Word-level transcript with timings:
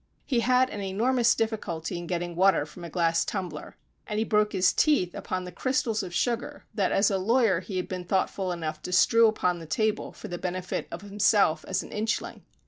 He 0.25 0.39
had 0.39 0.71
an 0.71 0.81
enormous 0.81 1.35
difficulty 1.35 1.99
in 1.99 2.07
getting 2.07 2.35
water 2.35 2.65
from 2.65 2.83
a 2.83 2.89
glass 2.89 3.23
tumbler, 3.23 3.77
and 4.07 4.17
he 4.17 4.25
broke 4.25 4.51
his 4.51 4.73
teeth 4.73 5.13
upon 5.13 5.43
the 5.43 5.51
crystals 5.51 6.01
of 6.01 6.11
sugar 6.11 6.65
that, 6.73 6.91
as 6.91 7.11
a 7.11 7.19
lawyer, 7.19 7.59
he 7.59 7.77
had 7.77 7.87
been 7.87 8.05
thoughtful 8.05 8.51
enough 8.51 8.81
to 8.81 8.91
strew 8.93 9.27
upon 9.27 9.59
the 9.59 9.67
table 9.67 10.11
for 10.11 10.27
the 10.27 10.39
benefit 10.39 10.87
of 10.89 11.03
himself 11.03 11.63
as 11.67 11.83
an 11.83 11.91
Inchling. 11.91 12.41